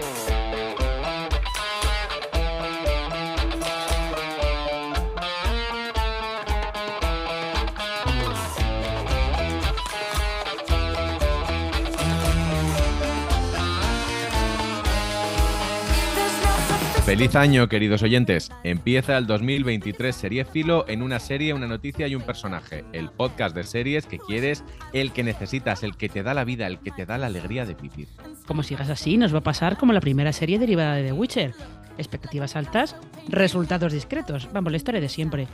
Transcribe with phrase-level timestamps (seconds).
[0.00, 0.25] Bye.
[17.16, 18.50] Feliz año, queridos oyentes.
[18.62, 22.84] Empieza el 2023 Serie Filo en una serie, una noticia y un personaje.
[22.92, 24.62] El podcast de series que quieres,
[24.92, 27.64] el que necesitas, el que te da la vida, el que te da la alegría
[27.64, 28.06] de vivir.
[28.46, 31.54] Como sigas así, nos va a pasar como la primera serie derivada de The Witcher.
[31.96, 32.96] Expectativas altas,
[33.30, 34.50] resultados discretos.
[34.52, 35.48] Vamos, la historia de siempre.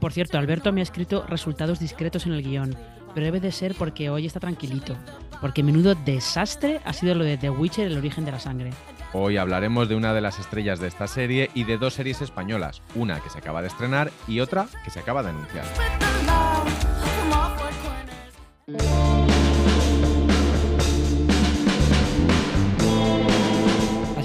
[0.00, 2.74] Por cierto, Alberto me ha escrito resultados discretos en el guion,
[3.14, 4.96] pero debe de ser porque hoy está tranquilito,
[5.40, 8.72] porque menudo desastre ha sido lo de The Witcher, el origen de la sangre.
[9.12, 12.82] Hoy hablaremos de una de las estrellas de esta serie y de dos series españolas,
[12.94, 15.64] una que se acaba de estrenar y otra que se acaba de anunciar.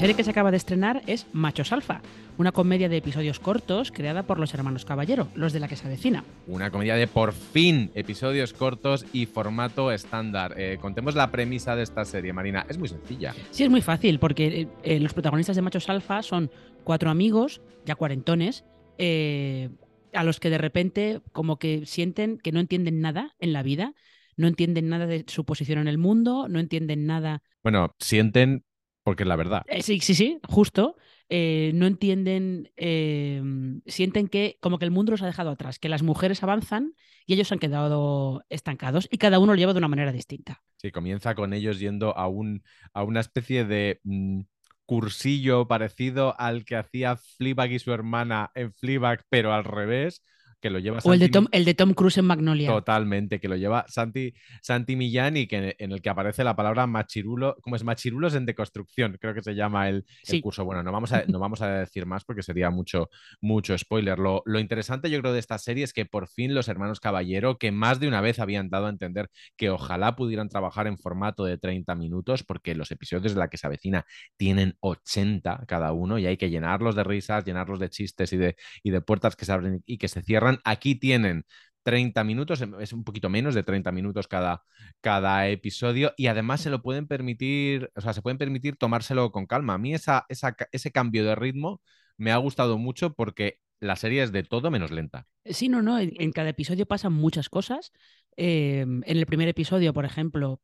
[0.03, 2.01] Serie que se acaba de estrenar es Machos Alfa,
[2.37, 5.87] una comedia de episodios cortos creada por los hermanos Caballero, los de la que se
[5.87, 6.25] avecina.
[6.45, 10.55] Una comedia de por fin episodios cortos y formato estándar.
[10.57, 12.65] Eh, contemos la premisa de esta serie, Marina.
[12.67, 13.33] Es muy sencilla.
[13.51, 16.51] Sí, es muy fácil, porque eh, eh, los protagonistas de Machos Alfa son
[16.83, 18.65] cuatro amigos, ya cuarentones,
[18.97, 19.69] eh,
[20.11, 23.93] a los que de repente como que sienten que no entienden nada en la vida,
[24.35, 28.65] no entienden nada de su posición en el mundo, no entienden nada Bueno, sienten
[29.03, 29.63] porque es la verdad.
[29.67, 30.95] Eh, sí, sí, sí, justo.
[31.29, 33.41] Eh, no entienden, eh,
[33.87, 36.93] sienten que como que el mundo los ha dejado atrás, que las mujeres avanzan
[37.25, 40.61] y ellos han quedado estancados y cada uno lo lleva de una manera distinta.
[40.77, 44.41] Sí, comienza con ellos yendo a, un, a una especie de mm,
[44.85, 50.21] cursillo parecido al que hacía Fleabag y su hermana en Fleabag, pero al revés,
[50.63, 52.69] que lo lleva O el de, Tom, el de Tom Cruise en Magnolia.
[52.69, 56.87] Totalmente, que lo lleva Santi, Santi Millán y que en el que aparece la palabra
[56.87, 60.05] machirulo, como es machirulos en deconstrucción, creo que se llama el,
[60.41, 60.63] curso.
[60.63, 63.09] Bueno, no vamos, a, no vamos a decir más porque sería mucho,
[63.41, 64.17] mucho spoiler.
[64.19, 67.57] Lo, lo interesante yo creo de esta serie es que por fin los hermanos Caballero,
[67.57, 71.43] que más de una vez habían dado a entender que ojalá pudieran trabajar en formato
[71.43, 74.05] de 30 minutos, porque los episodios de la que se avecina
[74.37, 78.55] tienen 80 cada uno y hay que llenarlos de risas, llenarlos de chistes y de,
[78.81, 80.52] y de puertas que se abren y que se cierran.
[80.63, 81.45] Aquí tienen
[81.83, 84.63] 30 minutos, em, es un poquito menos de 30 minutos cada,
[85.01, 89.45] cada episodio y además se lo pueden permitir, o sea, se pueden permitir tomárselo con
[89.45, 89.75] calma.
[89.75, 91.81] A mí esa, esa ese cambio de ritmo
[92.17, 95.27] me ha gustado mucho porque la serie es de todo menos lenta.
[95.45, 97.91] Sí, no, no, en, cada episodio pasan muchas cosas.
[98.37, 100.61] Eh, en el primer episodio, por ejemplo,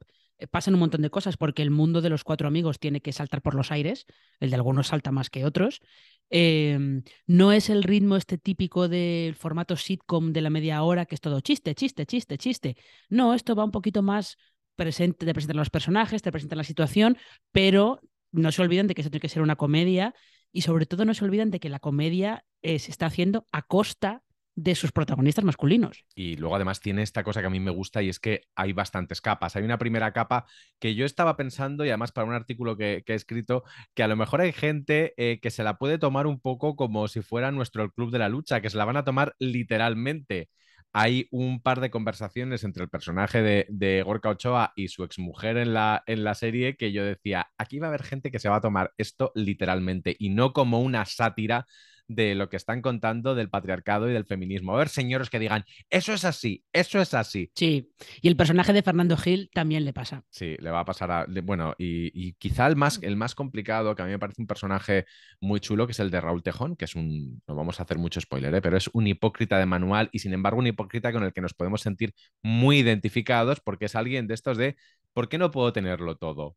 [0.48, 3.42] pasan un montón de cosas porque el mundo de los cuatro amigos tiene que saltar
[3.42, 4.06] por los aires,
[4.40, 5.82] el de algunos salta más que otros.
[6.30, 11.16] Eh, no es el ritmo este típico del formato sitcom de la media hora, que
[11.16, 12.78] es todo chiste, chiste, chiste, chiste.
[13.10, 14.38] No, esto va un poquito más
[14.76, 17.18] presente, te presentan los personajes, te presentan la situación,
[17.52, 18.02] pero
[18.32, 20.14] no se olviden de que esto tiene que ser una comedia
[20.52, 23.64] y sobre todo no se olviden de que la comedia eh, se está haciendo a
[23.64, 24.24] costa
[24.62, 26.06] de sus protagonistas masculinos.
[26.14, 28.74] Y luego además tiene esta cosa que a mí me gusta y es que hay
[28.74, 29.56] bastantes capas.
[29.56, 30.46] Hay una primera capa
[30.80, 34.18] que yo estaba pensando y además para un artículo que, he escrito que a lo
[34.18, 37.84] mejor hay gente eh, que se la puede tomar un poco como si fuera nuestro
[37.84, 40.50] el club de la lucha, que se la van a tomar literalmente.
[40.92, 45.56] Hay un par de conversaciones entre el personaje de, de Gorka Ochoa y su exmujer
[45.58, 48.50] en la, en la serie que yo decía, aquí va a haber gente que se
[48.50, 51.68] va a tomar esto literalmente y no como una sátira
[52.10, 54.74] de lo que están contando del patriarcado y del feminismo.
[54.74, 57.52] A ver, señores que digan, eso es así, eso es así.
[57.56, 60.24] Sí, y el personaje de Fernando Gil también le pasa.
[60.30, 61.26] Sí, le va a pasar a.
[61.44, 64.48] Bueno, y, y quizá el más, el más complicado, que a mí me parece un
[64.48, 65.06] personaje
[65.40, 67.42] muy chulo, que es el de Raúl Tejón, que es un.
[67.48, 68.62] No vamos a hacer mucho spoiler, ¿eh?
[68.62, 71.54] pero es un hipócrita de manual y sin embargo un hipócrita con el que nos
[71.54, 74.76] podemos sentir muy identificados porque es alguien de estos de.
[75.14, 76.56] ¿Por qué no puedo tenerlo todo?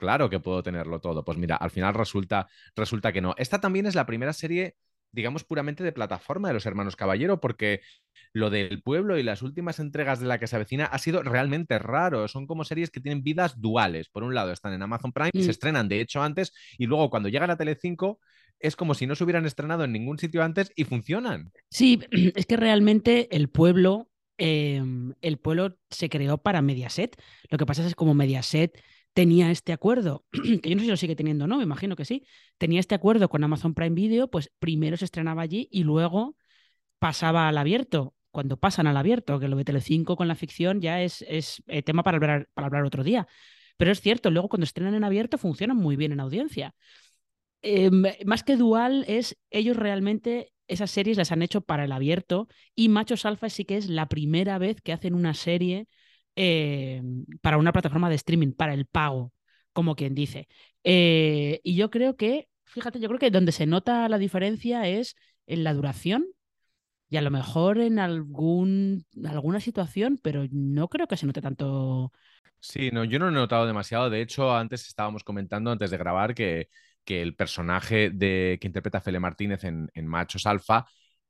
[0.00, 1.24] Claro que puedo tenerlo todo.
[1.24, 3.34] Pues mira, al final resulta, resulta que no.
[3.36, 4.76] Esta también es la primera serie,
[5.12, 7.82] digamos, puramente de plataforma de los hermanos Caballero, porque
[8.32, 11.78] lo del pueblo y las últimas entregas de la que se avecina ha sido realmente
[11.78, 12.26] raro.
[12.28, 14.08] Son como series que tienen vidas duales.
[14.08, 15.42] Por un lado, están en Amazon Prime y Mm.
[15.42, 18.20] se estrenan, de hecho, antes, y luego cuando llegan a Telecinco
[18.58, 21.52] es como si no se hubieran estrenado en ningún sitio antes y funcionan.
[21.70, 22.00] Sí,
[22.36, 24.82] es que realmente el pueblo, eh,
[25.20, 27.16] el pueblo se creó para Mediaset.
[27.50, 28.78] Lo que pasa es que como Mediaset
[29.12, 30.24] tenía este acuerdo,
[30.62, 32.24] que yo no sé si lo sigue teniendo no, me imagino que sí,
[32.58, 36.36] tenía este acuerdo con Amazon Prime Video, pues primero se estrenaba allí y luego
[36.98, 38.14] pasaba al abierto.
[38.30, 41.82] Cuando pasan al abierto, que lo de Telecinco con la ficción ya es, es eh,
[41.82, 43.26] tema para hablar, para hablar otro día.
[43.76, 46.74] Pero es cierto, luego cuando estrenan en abierto funcionan muy bien en audiencia.
[47.62, 47.90] Eh,
[48.24, 52.88] más que dual es ellos realmente esas series las han hecho para el abierto y
[52.88, 55.88] Machos Alfa sí que es la primera vez que hacen una serie
[56.42, 57.02] eh,
[57.42, 59.30] para una plataforma de streaming, para el pago,
[59.74, 60.48] como quien dice.
[60.84, 65.16] Eh, y yo creo que, fíjate, yo creo que donde se nota la diferencia es
[65.46, 66.24] en la duración
[67.10, 72.10] y a lo mejor en algún, alguna situación, pero no creo que se note tanto.
[72.58, 74.08] Sí, no, yo no he notado demasiado.
[74.08, 76.70] De hecho, antes estábamos comentando, antes de grabar, que,
[77.04, 80.86] que el personaje de, que interpreta Fele Martínez en, en Machos Alfa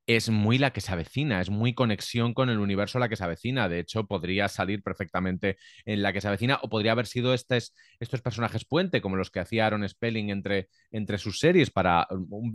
[0.06, 3.24] es muy la que se avecina, es muy conexión con el universo la que se
[3.24, 3.68] avecina.
[3.68, 7.74] De hecho, podría salir perfectamente en la que se avecina o podría haber sido estos,
[8.00, 12.50] estos personajes puente, como los que hacía Aaron Spelling entre, entre sus series para un,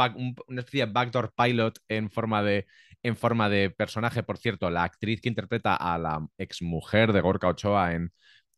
[0.47, 2.65] una especie de backdoor pilot en forma de,
[3.03, 4.23] en forma de personaje.
[4.23, 8.11] Por cierto, la actriz que interpreta a la exmujer de Gorka Ochoa en,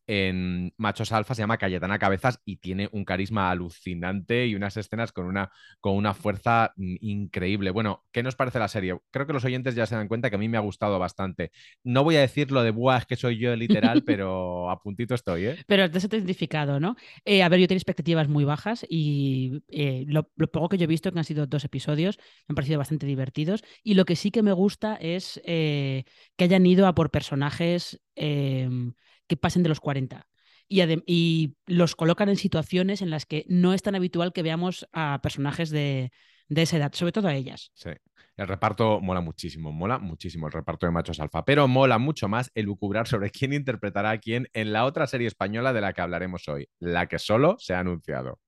[0.08, 5.12] en Machos Alfa se llama Cayetana Cabezas y tiene un carisma alucinante y unas escenas
[5.12, 5.52] con una,
[5.82, 7.72] con una fuerza mm, increíble.
[7.72, 8.98] Bueno, ¿qué nos parece la serie?
[9.12, 11.52] Creo que los oyentes ya se dan cuenta que a mí me ha gustado bastante.
[11.84, 15.14] No voy a decir lo de buah, es que soy yo literal, pero a puntito
[15.14, 15.58] estoy, ¿eh?
[15.68, 16.96] Pero te has identificado, ¿no?
[17.26, 20.88] Eh, a ver, yo tengo expectativas muy bajas y eh, lo, poco que yo he
[20.88, 22.18] visto, que han sido dos episodios,
[22.48, 23.64] me han parecido bastante divertidos.
[23.84, 26.06] Y lo que sí que me gusta es eh,
[26.38, 28.94] que hayan ido a por personajes em,
[29.28, 30.28] que pasen de los 40.
[30.70, 34.88] Y, y, los colocan en situaciones en las que no es tan habitual que veamos
[34.92, 36.12] a personajes de,
[36.50, 37.72] de esa edad, sobre todo a ellas.
[37.74, 37.92] Sí.
[38.36, 42.52] El reparto mola muchísimo, mola muchísimo el reparto de machos alfa, pero mola mucho más
[42.54, 46.02] el lucubrar sobre quién interpretará a quién en la otra serie española de la que
[46.02, 48.40] hablaremos hoy, la que solo se ha anunciado.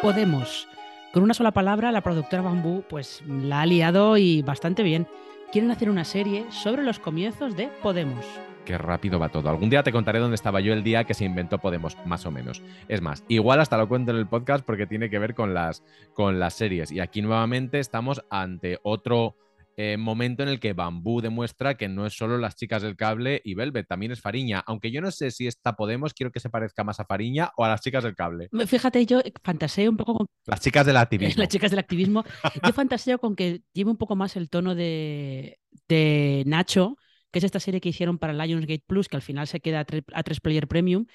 [0.00, 0.68] Podemos
[1.12, 5.06] con una sola palabra, la productora Bambú pues la ha liado y bastante bien.
[5.52, 8.24] Quieren hacer una serie sobre los comienzos de Podemos.
[8.64, 9.48] Qué rápido va todo.
[9.48, 12.30] Algún día te contaré dónde estaba yo el día que se inventó Podemos, más o
[12.30, 12.62] menos.
[12.86, 15.82] Es más, igual hasta lo cuento en el podcast porque tiene que ver con las,
[16.14, 16.92] con las series.
[16.92, 19.34] Y aquí nuevamente estamos ante otro
[19.82, 23.40] eh, momento en el que Bambú demuestra que no es solo las chicas del cable
[23.42, 24.62] y Velvet, también es Fariña.
[24.66, 27.64] Aunque yo no sé si esta Podemos quiero que se parezca más a Fariña o
[27.64, 28.50] a las chicas del cable.
[28.66, 30.26] Fíjate, yo fantaseo un poco con.
[30.44, 31.40] Las chicas del activismo.
[31.40, 32.24] Las chicas del activismo.
[32.62, 36.98] yo fantaseo con que lleve un poco más el tono de, de Nacho,
[37.30, 39.80] que es esta serie que hicieron para Lionsgate Plus, que al final se queda
[40.12, 41.06] a, tres player premium.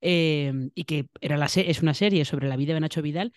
[0.00, 3.32] Eh, y que era la es una serie sobre la vida de Nacho Vidal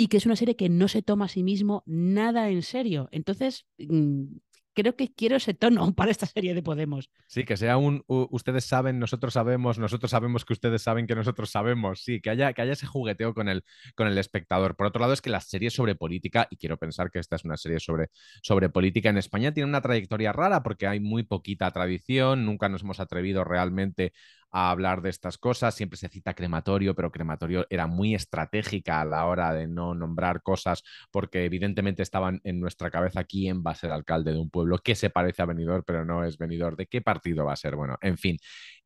[0.00, 3.10] y que es una serie que no se toma a sí mismo nada en serio.
[3.12, 4.36] Entonces, mm,
[4.72, 7.10] creo que quiero ese tono para esta serie de Podemos.
[7.26, 11.50] Sí, que sea un ustedes saben, nosotros sabemos, nosotros sabemos que ustedes saben que nosotros
[11.50, 12.02] sabemos.
[12.02, 13.62] Sí, que haya, que haya ese jugueteo con el,
[13.94, 14.74] con el espectador.
[14.74, 17.44] Por otro lado, es que la serie sobre política, y quiero pensar que esta es
[17.44, 18.08] una serie sobre,
[18.42, 22.80] sobre política en España, tiene una trayectoria rara porque hay muy poquita tradición, nunca nos
[22.80, 24.14] hemos atrevido realmente
[24.50, 25.74] a hablar de estas cosas.
[25.74, 30.42] Siempre se cita crematorio, pero crematorio era muy estratégica a la hora de no nombrar
[30.42, 34.78] cosas porque evidentemente estaban en nuestra cabeza quién va a ser alcalde de un pueblo
[34.78, 36.76] que se parece a Benidorm, pero no es Benidorm.
[36.76, 37.76] ¿De qué partido va a ser?
[37.76, 38.36] Bueno, en fin.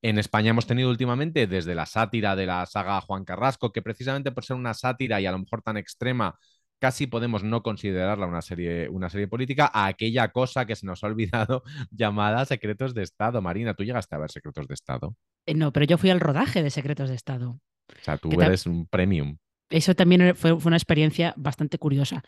[0.02, 4.32] En España hemos tenido últimamente desde la sátira de la saga Juan Carrasco, que precisamente
[4.32, 6.38] por ser una sátira y a lo mejor tan extrema,
[6.78, 11.02] casi podemos no considerarla una serie, una serie política, a aquella cosa que se nos
[11.04, 13.40] ha olvidado llamada Secretos de Estado.
[13.42, 15.16] Marina, ¿tú llegaste a ver Secretos de Estado?
[15.46, 17.60] Eh, no, pero yo fui al rodaje de Secretos de Estado.
[17.88, 19.36] O sea, tú eres un premium.
[19.70, 22.22] Eso también fue, una experiencia bastante curiosa.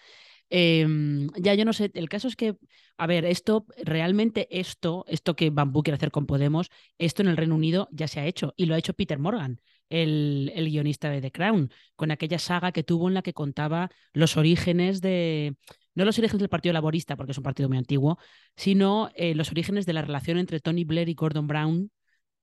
[0.49, 2.57] Em, ya yo no sé, el caso es que,
[2.97, 7.37] a ver, esto, realmente esto, esto que Bambú quiere hacer con Podemos, esto en el
[7.37, 9.61] Reino Unido ya se ha hecho y lo ha hecho Peter Morgan,
[9.91, 14.37] el, guionista de The Crown, con aquella saga que tuvo en la que contaba los
[14.37, 15.57] orígenes de,
[15.95, 18.19] no los orígenes del Partido Laborista, porque es un partido muy antiguo,
[18.57, 21.91] sino eh, los orígenes de la relación entre Tony Blair y Gordon Brown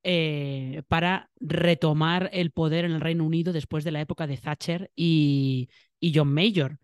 [0.03, 4.91] eh, para retomar el poder en el Reino Unido después de la época de Thatcher
[4.95, 5.69] y,
[6.13, 6.77] John Major.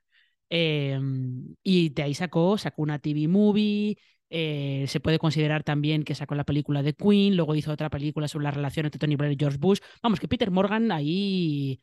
[0.49, 3.97] Em, y de ahí sacó, sacó una TV movie,
[4.29, 8.27] eh, se puede considerar también que sacó la película de Queen, luego hizo otra película
[8.27, 9.79] sobre la relación entre Tony Blair y George Bush.
[10.01, 11.81] Vamos, que Peter Morgan ahí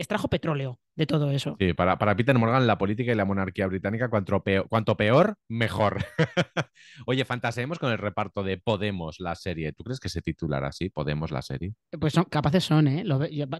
[0.00, 1.56] extrajo petróleo de todo eso.
[1.58, 5.36] Sí, para, para, Peter Morgan la política y la monarquía británica, cuanto peor, cuanto peor
[5.48, 6.04] mejor.
[7.06, 9.72] Oye, fantaseemos con el reparto de Podemos, la serie.
[9.72, 11.74] ¿Tú crees que se titulará así, Podemos, la serie?
[11.98, 13.04] Pues son, capaces son, ¿eh?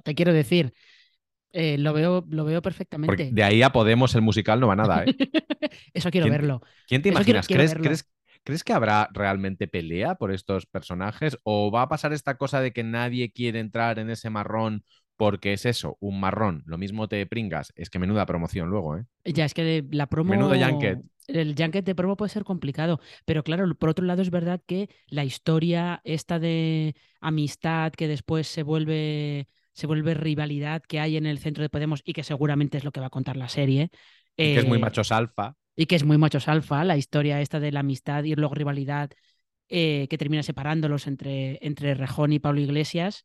[0.03, 0.73] te quiero decir.
[1.53, 3.31] Eh, lo, veo, lo veo perfectamente.
[3.33, 5.07] de ahí a Podemos el musical no va nada, ¿eh?
[5.93, 6.63] Eso quiero verlo.
[6.87, 7.49] ¿Quién te imaginas?
[7.49, 8.09] ¿Crees, ¿crees,
[8.45, 11.39] ¿Crees que habrá realmente pelea por estos personajes?
[11.43, 14.85] ¿O va a pasar esta cosa de que nadie quiere entrar en ese marrón
[15.21, 19.05] porque es eso, un marrón, lo mismo te pringas, es que menuda promoción luego, ¿eh?
[19.27, 20.31] Ya, es que la promo...
[20.31, 21.01] Menudo junket.
[21.27, 24.89] El junket de promo puede ser complicado, pero claro, por otro lado es verdad que
[25.09, 31.27] la historia esta de amistad que después se vuelve, se vuelve rivalidad que hay en
[31.27, 33.91] el centro de Podemos y que seguramente es lo que va a contar la serie.
[34.39, 35.55] Y que es muy eh, machos alfa.
[35.77, 39.11] Y que es muy machos alfa, la historia esta de la amistad y luego rivalidad
[39.69, 43.25] eh, que termina separándolos entre, entre Rejón y Pablo Iglesias.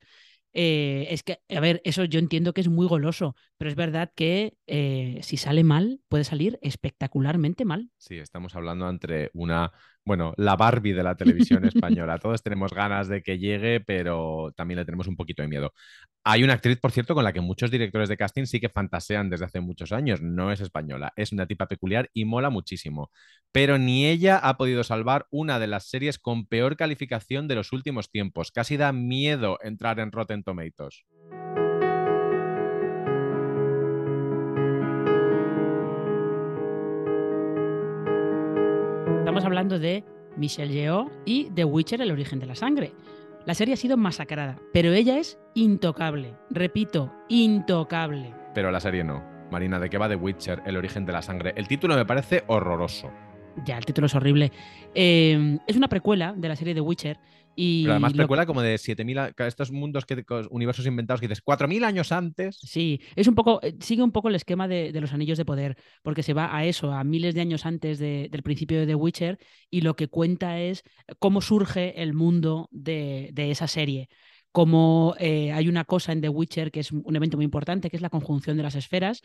[0.57, 4.12] Eh, es que, a ver, eso yo entiendo que es muy goloso, pero es verdad
[4.15, 7.89] que eh, si sale mal, puede salir espectacularmente mal.
[7.97, 9.71] Sí, estamos hablando entre una,
[10.03, 12.17] bueno, la Barbie de la televisión española.
[12.19, 15.74] Todos tenemos ganas de que llegue, pero también le tenemos un poquito de miedo.
[16.24, 19.29] Hay una actriz, por cierto, con la que muchos directores de casting sí que fantasean
[19.29, 20.21] desde hace muchos años.
[20.21, 23.09] No es española, es una tipa peculiar y mola muchísimo.
[23.53, 27.71] Pero ni ella ha podido salvar una de las series con peor calificación de los
[27.71, 28.51] últimos tiempos.
[28.51, 31.05] Casi da miedo entrar en Rotten Tomatoes.
[39.46, 40.04] Hablando de
[40.38, 42.94] Michelle Yeoh y The Witcher, el origen de la sangre.
[43.46, 46.36] La serie ha sido masacrada, pero ella es intocable.
[46.50, 48.34] Repito, intocable.
[48.56, 49.24] Pero la serie no.
[49.52, 51.54] Marina, ¿de qué va The Witcher, el origen de la sangre?
[51.56, 53.12] El título me parece horroroso.
[53.63, 54.51] Ya, el título es horrible.
[54.93, 57.17] Eh, es una precuela de la serie The Witcher.
[57.57, 61.27] Y Pero además lo- precuela como de 7000, a- estos mundos, que, universos inventados que
[61.29, 62.57] dices 4000 años antes.
[62.62, 65.45] Sí, es un poco, eh, sigue un poco el esquema de, de los anillos de
[65.45, 68.88] poder, porque se va a eso, a miles de años antes de- del principio de
[68.88, 70.83] The Witcher, y lo que cuenta es
[71.17, 74.09] cómo surge el mundo de, de esa serie.
[74.51, 77.95] Como eh, hay una cosa en The Witcher que es un evento muy importante, que
[77.95, 79.21] es la conjunción de las esferas,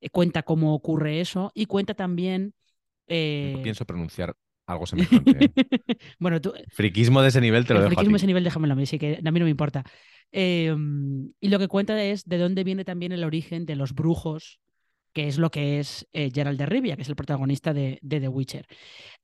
[0.00, 2.54] eh, cuenta cómo ocurre eso, y cuenta también.
[3.08, 4.34] Eh, No pienso pronunciar
[4.66, 5.44] algo semejante.
[5.46, 5.52] ¿eh?
[6.18, 8.16] bueno, tú, Friquismo de ese nivel te lo el dejo a friquismo ti.
[8.16, 9.84] ese nivel déjamelo a mí, sí que a mí no me importa.
[10.32, 10.74] Eh,
[11.40, 14.60] y lo que cuenta es de dónde viene también el origen de los brujos,
[15.12, 18.20] que es lo que es eh, Geralt de Rivia, que es el protagonista de, de
[18.20, 18.66] The Witcher.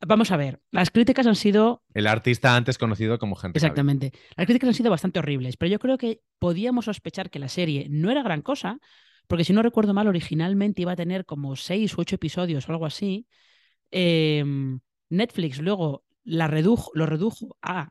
[0.07, 4.47] Vamos a ver, las críticas han sido, El artista antes conocido como Henry exactamente, las
[4.47, 8.11] críticas han sido bastante horribles, pero yo creo que podíamos sospechar que la serie no
[8.11, 8.79] era gran cosa,
[9.27, 12.73] porque si no recuerdo mal, originalmente iba a tener como seis u ocho episodios o
[12.73, 13.27] algo así.
[13.91, 14.45] Eh,
[15.09, 17.91] Netflix luego la redujo, lo redujo a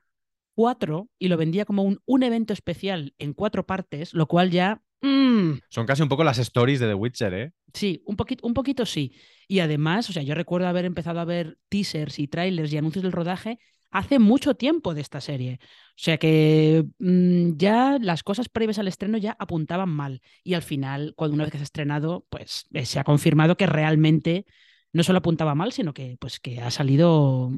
[0.53, 4.81] cuatro y lo vendía como un, un evento especial en cuatro partes, lo cual ya...
[5.01, 7.51] mm, Son casi un poco las stories de The Witcher, ¿eh?
[7.73, 9.13] sí, un poquito, un poquito sí.
[9.47, 13.03] Y además, o sea, yo recuerdo haber empezado a ver teasers y trailers y anuncios
[13.03, 13.59] del rodaje
[13.91, 15.59] hace mucho tiempo de esta serie.
[15.61, 20.21] O sea que mm, ya las cosas previas al estreno ya apuntaban mal.
[20.43, 23.57] Y al final, cuando una vez que se ha estrenado, pues eh, se ha confirmado
[23.57, 24.45] que realmente
[24.93, 27.51] no solo apuntaba mal, sino que, pues, que ha salido,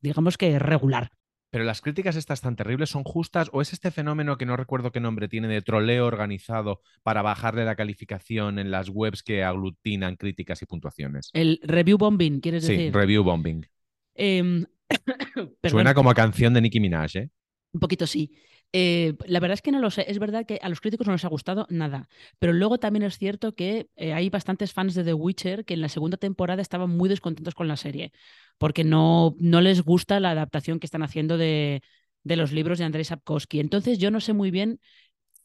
[0.00, 1.10] digamos que regular.
[1.50, 4.90] Pero las críticas estas tan terribles son justas o es este fenómeno que no recuerdo
[4.90, 10.16] qué nombre tiene de troleo organizado para bajarle la calificación en las webs que aglutinan
[10.16, 11.30] críticas y puntuaciones.
[11.32, 12.92] El review bombing, ¿quieres Sí, decir?
[12.94, 13.64] review bombing.
[14.16, 14.64] Em,
[15.64, 17.30] Suena como a canción de Nicki Minaj, ¿eh?
[17.72, 18.32] Un poquito sí.
[18.76, 20.04] Eh, la verdad es que no lo sé.
[20.08, 22.08] Es verdad que a los críticos no les ha gustado nada.
[22.40, 25.80] Pero luego también es cierto que eh, hay bastantes fans de The Witcher que en
[25.80, 28.12] la segunda temporada estaban muy descontentos con la serie.
[28.58, 31.82] Porque no, no les gusta la adaptación que están haciendo de,
[32.24, 33.60] de los libros de Andrei Sapkowski.
[33.60, 34.80] Entonces yo no sé muy bien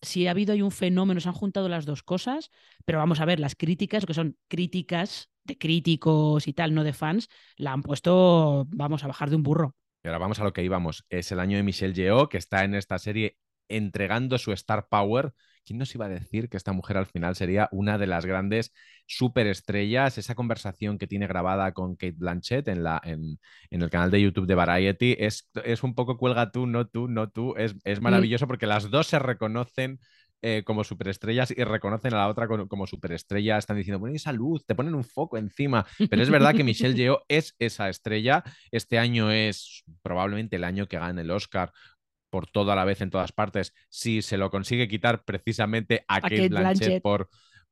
[0.01, 2.51] si ha habido ahí un fenómeno, se han juntado las dos cosas,
[2.85, 6.93] pero vamos a ver, las críticas, que son críticas de críticos y tal, no de
[6.93, 9.75] fans, la han puesto, vamos a bajar de un burro.
[10.03, 11.05] Y ahora vamos a lo que íbamos.
[11.09, 13.37] Es el año de Michelle Yeoh, que está en esta serie
[13.67, 15.33] entregando su star power.
[15.65, 18.73] ¿Quién nos iba a decir que esta mujer al final sería una de las grandes
[19.05, 20.17] superestrellas?
[20.17, 23.39] Esa conversación que tiene grabada con Kate Blanchett en, la, en,
[23.69, 27.07] en el canal de YouTube de Variety es, es un poco cuelga tú, no tú,
[27.07, 27.55] no tú.
[27.57, 29.99] Es, es maravilloso porque las dos se reconocen
[30.41, 33.57] eh, como superestrellas y reconocen a la otra como, superestrella.
[33.57, 35.85] Están diciendo, ponen esa luz, te ponen un foco encima.
[36.09, 38.43] Pero es verdad que Michelle Yeoh es esa estrella.
[38.71, 41.73] Este año es probablemente el año que gane el Oscar
[42.29, 46.21] por todo a la vez en todas partes, si se lo consigue quitar precisamente a,
[46.21, 47.01] Kate, Kate Blanchett, Blanchett.
[47.01, 47.29] por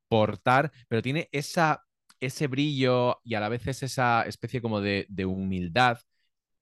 [0.08, 1.84] portar, pero tiene esa,
[2.18, 6.00] ese brillo y a la vez es esa especie como de, de humildad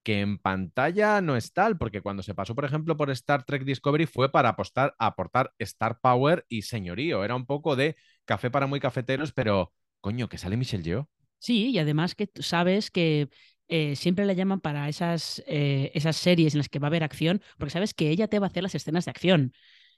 [0.07, 3.65] que en pantalla no es tal, porque cuando se pasó, por ejemplo, por Star Trek
[3.65, 7.25] Discovery fue para apostar, aportar Star Power y señorío.
[7.25, 11.09] Era un poco de café para muy cafeteros, pero coño, que sale Michelle Yeoh.
[11.41, 13.31] Sí, y además que sabes que
[13.67, 17.03] eh, siempre la llaman para esas, eh, esas series en las que va a haber
[17.03, 19.55] acción, porque sabes que ella te va a hacer las escenas de acción.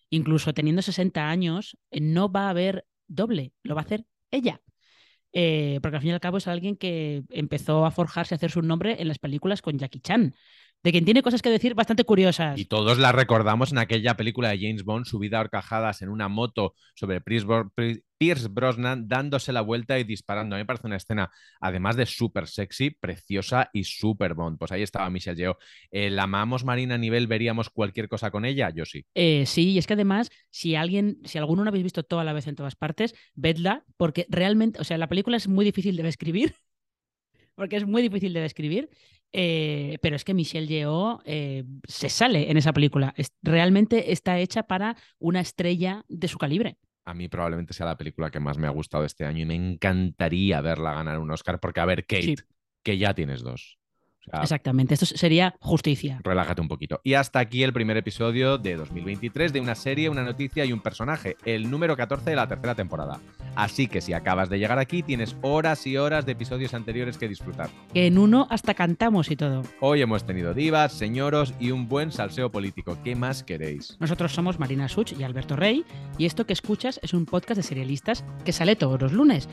[0.09, 4.63] Incluso teniendo 60 años, eh, no va a haber doble, lo va a hacer ella.
[5.41, 8.51] Eh, porque al fin y al cabo es alguien que empezó a forjarse, a hacer
[8.51, 10.35] su nombre en las películas con Jackie Chan,
[10.83, 12.59] de quien tiene cosas que decir bastante curiosas.
[12.59, 16.29] Y todos la recordamos en aquella película de James Bond, subida a horcajadas en una
[16.29, 20.55] moto sobre Pierce, Brosnan, dándose la vuelta y disparando.
[20.55, 21.31] A mí me parece una escena,
[21.61, 24.59] además de súper sexy, preciosa y súper Bond.
[24.59, 25.57] Pues ahí estaba Michelle Yeoh.
[25.91, 27.27] Eh, ¿La amamos Marina a nivel?
[27.27, 28.71] ¿Veríamos cualquier cosa con ella?
[28.71, 29.05] Yo sí.
[29.15, 32.33] Eh, sí, y es que además, si alguien, si alguno no habéis visto toda la
[32.33, 36.05] vez en todas partes, vedla, porque realmente, o sea, la película es muy difícil de
[36.05, 36.55] describir,
[37.57, 38.91] porque es muy difícil de describir,
[39.33, 43.13] Eh, pero es que Michelle Yeoh eh, se sale en esa película.
[43.17, 46.79] Es, realmente está hecha para una estrella de su calibre.
[47.05, 49.55] A mí probablemente sea la película que más me ha gustado este año y me
[49.55, 52.37] encantaría verla ganar un Oscar porque, a ver, Kate, Sí.
[52.83, 53.78] que ya tienes dos.
[54.43, 56.21] Exactamente, esto sería justicia.
[56.23, 57.01] Relájate un poquito.
[57.05, 60.81] Y hasta aquí el primer episodio de 2023 de una serie, una noticia y un
[60.81, 63.21] personaje, el número 14 de la tercera temporada.
[63.57, 67.29] Así que si acabas de llegar aquí, tienes horas y horas de episodios anteriores que
[67.29, 67.71] disfrutar.
[67.93, 69.63] Que en uno hasta cantamos y todo.
[69.81, 72.99] Hoy hemos tenido divas, señoros y un buen salseo político.
[73.03, 73.97] ¿Qué más queréis?
[73.99, 75.85] Nosotros somos Marina Such y Alberto Rey,
[76.19, 79.49] y esto que escuchas es un podcast de serialistas que sale todos los lunes,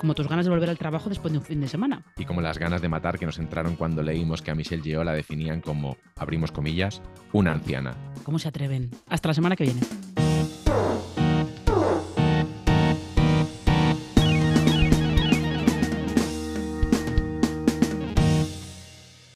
[0.00, 2.02] como tus ganas de volver al trabajo después de un fin de semana.
[2.16, 5.04] Y como las ganas de matar que nos entraron cuando leímos que a Michelle Yeoh
[5.04, 7.02] la definían como, abrimos comillas,
[7.34, 7.94] una anciana.
[8.24, 8.90] ¿Cómo se atreven?
[9.08, 9.80] Hasta la semana que viene.